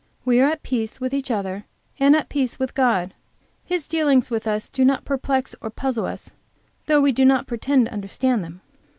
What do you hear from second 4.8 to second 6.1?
not perplex or puzzle